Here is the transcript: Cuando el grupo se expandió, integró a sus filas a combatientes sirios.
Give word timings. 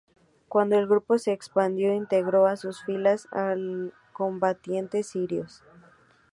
Cuando 0.47 0.79
el 0.79 0.87
grupo 0.87 1.19
se 1.19 1.31
expandió, 1.31 1.93
integró 1.93 2.47
a 2.47 2.57
sus 2.57 2.83
filas 2.83 3.27
a 3.31 3.53
combatientes 4.13 5.05
sirios. 5.05 5.61